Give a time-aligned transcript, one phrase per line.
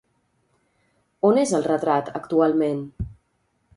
[1.29, 2.85] On és el retrat, actualment?